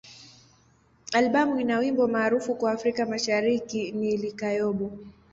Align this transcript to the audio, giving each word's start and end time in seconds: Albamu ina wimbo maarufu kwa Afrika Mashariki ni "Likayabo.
Albamu 1.13 1.59
ina 1.59 1.77
wimbo 1.79 2.07
maarufu 2.07 2.55
kwa 2.55 2.71
Afrika 2.71 3.05
Mashariki 3.05 3.91
ni 3.91 4.17
"Likayabo. 4.17 4.91